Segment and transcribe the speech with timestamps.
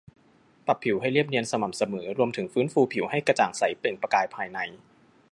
[0.65, 4.59] ปรับผิวให้เรียบเนียนสม่ำเสมอ รวมถึงฟื้นฟูผิวให้กระจ่างใสเปล่งประกายภายใน